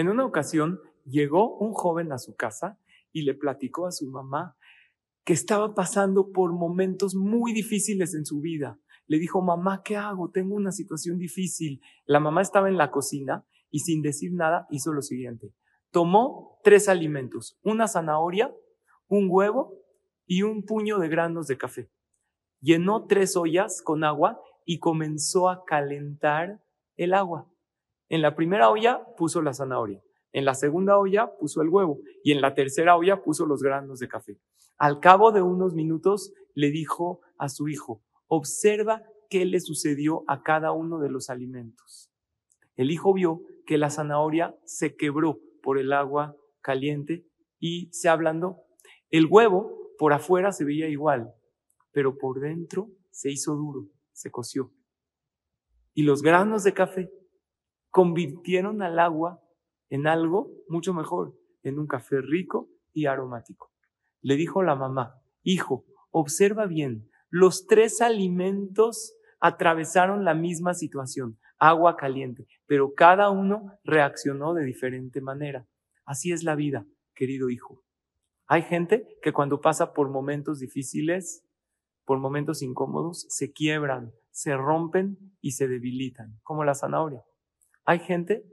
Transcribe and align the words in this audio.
En 0.00 0.08
una 0.08 0.24
ocasión 0.24 0.80
llegó 1.04 1.58
un 1.58 1.74
joven 1.74 2.10
a 2.10 2.16
su 2.16 2.34
casa 2.34 2.78
y 3.12 3.20
le 3.20 3.34
platicó 3.34 3.86
a 3.86 3.92
su 3.92 4.06
mamá 4.06 4.56
que 5.24 5.34
estaba 5.34 5.74
pasando 5.74 6.32
por 6.32 6.54
momentos 6.54 7.14
muy 7.14 7.52
difíciles 7.52 8.14
en 8.14 8.24
su 8.24 8.40
vida. 8.40 8.80
Le 9.08 9.18
dijo, 9.18 9.42
mamá, 9.42 9.82
¿qué 9.84 9.98
hago? 9.98 10.30
Tengo 10.30 10.54
una 10.54 10.72
situación 10.72 11.18
difícil. 11.18 11.82
La 12.06 12.18
mamá 12.18 12.40
estaba 12.40 12.70
en 12.70 12.78
la 12.78 12.90
cocina 12.90 13.44
y 13.70 13.80
sin 13.80 14.00
decir 14.00 14.32
nada 14.32 14.66
hizo 14.70 14.90
lo 14.90 15.02
siguiente. 15.02 15.52
Tomó 15.90 16.58
tres 16.64 16.88
alimentos, 16.88 17.58
una 17.62 17.86
zanahoria, 17.86 18.50
un 19.06 19.26
huevo 19.28 19.74
y 20.24 20.44
un 20.44 20.62
puño 20.62 20.98
de 20.98 21.10
granos 21.10 21.46
de 21.46 21.58
café. 21.58 21.90
Llenó 22.62 23.04
tres 23.04 23.36
ollas 23.36 23.82
con 23.82 24.02
agua 24.02 24.40
y 24.64 24.78
comenzó 24.78 25.50
a 25.50 25.66
calentar 25.66 26.64
el 26.96 27.12
agua. 27.12 27.50
En 28.10 28.22
la 28.22 28.34
primera 28.34 28.70
olla 28.70 29.00
puso 29.16 29.40
la 29.40 29.54
zanahoria, 29.54 30.02
en 30.32 30.44
la 30.44 30.54
segunda 30.54 30.98
olla 30.98 31.30
puso 31.38 31.62
el 31.62 31.68
huevo 31.68 32.00
y 32.24 32.32
en 32.32 32.40
la 32.40 32.54
tercera 32.54 32.96
olla 32.96 33.22
puso 33.22 33.46
los 33.46 33.62
granos 33.62 34.00
de 34.00 34.08
café. 34.08 34.36
Al 34.78 34.98
cabo 34.98 35.30
de 35.30 35.42
unos 35.42 35.74
minutos 35.74 36.32
le 36.54 36.72
dijo 36.72 37.20
a 37.38 37.48
su 37.48 37.68
hijo, 37.68 38.02
observa 38.26 39.04
qué 39.28 39.44
le 39.44 39.60
sucedió 39.60 40.24
a 40.26 40.42
cada 40.42 40.72
uno 40.72 40.98
de 40.98 41.08
los 41.08 41.30
alimentos. 41.30 42.10
El 42.74 42.90
hijo 42.90 43.14
vio 43.14 43.42
que 43.64 43.78
la 43.78 43.90
zanahoria 43.90 44.56
se 44.64 44.96
quebró 44.96 45.38
por 45.62 45.78
el 45.78 45.92
agua 45.92 46.34
caliente 46.62 47.24
y 47.60 47.90
se 47.92 48.08
ablandó. 48.08 48.64
El 49.10 49.26
huevo 49.26 49.92
por 49.98 50.12
afuera 50.12 50.50
se 50.50 50.64
veía 50.64 50.88
igual, 50.88 51.32
pero 51.92 52.18
por 52.18 52.40
dentro 52.40 52.90
se 53.12 53.30
hizo 53.30 53.54
duro, 53.54 53.86
se 54.12 54.32
coció. 54.32 54.72
Y 55.94 56.02
los 56.02 56.22
granos 56.22 56.64
de 56.64 56.74
café 56.74 57.19
convirtieron 57.90 58.82
al 58.82 58.98
agua 58.98 59.42
en 59.88 60.06
algo 60.06 60.50
mucho 60.68 60.94
mejor, 60.94 61.34
en 61.62 61.78
un 61.78 61.86
café 61.86 62.20
rico 62.20 62.68
y 62.92 63.06
aromático. 63.06 63.72
Le 64.22 64.36
dijo 64.36 64.62
la 64.62 64.76
mamá, 64.76 65.20
hijo, 65.42 65.84
observa 66.10 66.66
bien, 66.66 67.08
los 67.28 67.66
tres 67.66 68.00
alimentos 68.00 69.14
atravesaron 69.40 70.24
la 70.24 70.34
misma 70.34 70.74
situación, 70.74 71.38
agua 71.58 71.96
caliente, 71.96 72.46
pero 72.66 72.94
cada 72.94 73.30
uno 73.30 73.78
reaccionó 73.84 74.54
de 74.54 74.64
diferente 74.64 75.20
manera. 75.20 75.66
Así 76.04 76.32
es 76.32 76.42
la 76.42 76.54
vida, 76.54 76.86
querido 77.14 77.50
hijo. 77.50 77.82
Hay 78.46 78.62
gente 78.62 79.06
que 79.22 79.32
cuando 79.32 79.60
pasa 79.60 79.92
por 79.92 80.10
momentos 80.10 80.58
difíciles, 80.58 81.46
por 82.04 82.18
momentos 82.18 82.62
incómodos, 82.62 83.26
se 83.28 83.52
quiebran, 83.52 84.12
se 84.30 84.56
rompen 84.56 85.16
y 85.40 85.52
se 85.52 85.68
debilitan, 85.68 86.40
como 86.42 86.64
la 86.64 86.74
zanahoria. 86.74 87.24
Hay 87.90 87.98
gente 87.98 88.44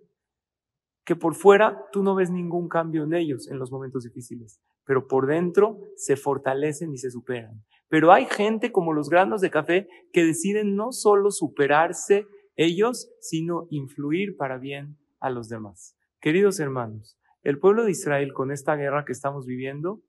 que 1.06 1.16
por 1.16 1.36
fuera 1.36 1.86
tú 1.92 2.02
no 2.02 2.16
ves 2.16 2.32
ningún 2.32 2.68
cambio 2.68 3.04
en 3.04 3.14
ellos 3.14 3.48
en 3.52 3.60
los 3.60 3.72
momentos 3.72 4.04
difíciles, 4.04 4.60
pero 4.84 5.08
por 5.08 5.28
dentro 5.28 5.78
se 5.96 6.16
fortalecen 6.16 6.92
y 6.92 6.98
se 6.98 7.12
superan. 7.12 7.64
Pero 7.88 8.12
hay 8.12 8.26
gente 8.26 8.72
como 8.72 8.94
los 8.94 9.12
granos 9.12 9.42
de 9.42 9.52
café 9.52 9.88
que 10.12 10.26
deciden 10.26 10.76
no 10.76 10.92
solo 10.92 11.30
superarse 11.30 12.26
ellos, 12.56 13.12
sino 13.22 13.68
influir 13.70 14.38
para 14.38 14.58
bien 14.58 14.98
a 15.20 15.30
los 15.30 15.50
demás. 15.50 15.96
Queridos 16.20 16.60
hermanos, 16.60 17.20
el 17.44 17.60
pueblo 17.60 17.86
de 17.86 17.92
Israel 17.92 18.34
con 18.34 18.52
esta 18.52 18.76
guerra 18.76 19.06
que 19.06 19.14
estamos 19.14 19.46
viviendo, 19.46 20.02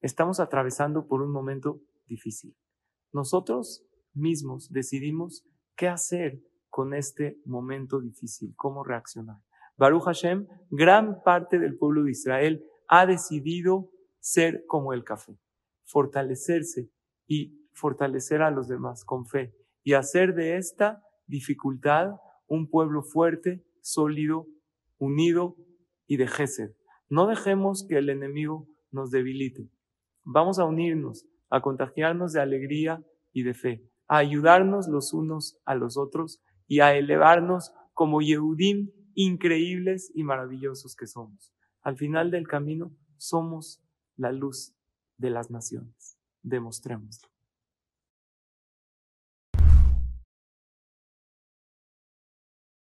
estamos 0.00 0.40
atravesando 0.40 1.06
por 1.06 1.20
un 1.20 1.30
momento 1.30 1.82
difícil. 2.06 2.56
Nosotros 3.12 3.84
mismos 4.14 4.72
decidimos 4.72 5.44
qué 5.76 5.88
hacer 5.88 6.40
con 6.70 6.94
este 6.94 7.38
momento 7.44 8.00
difícil, 8.00 8.54
cómo 8.56 8.84
reaccionar. 8.84 9.36
Baruch 9.76 10.04
Hashem, 10.04 10.46
gran 10.70 11.22
parte 11.22 11.58
del 11.58 11.76
pueblo 11.76 12.04
de 12.04 12.12
Israel 12.12 12.64
ha 12.88 13.06
decidido 13.06 13.90
ser 14.20 14.64
como 14.66 14.92
el 14.92 15.04
café 15.04 15.38
fortalecerse 15.90 16.90
y 17.26 17.68
fortalecer 17.72 18.42
a 18.42 18.50
los 18.50 18.68
demás 18.68 19.04
con 19.04 19.26
fe 19.26 19.54
y 19.82 19.94
hacer 19.94 20.34
de 20.34 20.56
esta 20.56 21.02
dificultad 21.26 22.12
un 22.46 22.68
pueblo 22.68 23.02
fuerte, 23.02 23.64
sólido, 23.80 24.46
unido 24.98 25.56
y 26.06 26.16
de 26.16 26.26
Gesed. 26.26 26.72
No 27.08 27.26
dejemos 27.26 27.86
que 27.88 27.98
el 27.98 28.08
enemigo 28.08 28.68
nos 28.90 29.10
debilite. 29.10 29.68
Vamos 30.24 30.58
a 30.58 30.64
unirnos, 30.64 31.26
a 31.48 31.60
contagiarnos 31.60 32.32
de 32.32 32.40
alegría 32.40 33.02
y 33.32 33.42
de 33.42 33.54
fe, 33.54 33.84
a 34.06 34.18
ayudarnos 34.18 34.88
los 34.88 35.12
unos 35.12 35.58
a 35.64 35.74
los 35.74 35.96
otros 35.96 36.40
y 36.70 36.78
a 36.78 36.94
elevarnos 36.94 37.72
como 37.94 38.22
Yehudim 38.22 38.92
increíbles 39.14 40.12
y 40.14 40.22
maravillosos 40.22 40.94
que 40.94 41.08
somos. 41.08 41.52
Al 41.82 41.96
final 41.96 42.30
del 42.30 42.46
camino 42.46 42.96
somos 43.16 43.82
la 44.16 44.30
luz 44.30 44.72
de 45.18 45.30
las 45.30 45.50
naciones. 45.50 46.16
Demostrémoslo. 46.42 47.29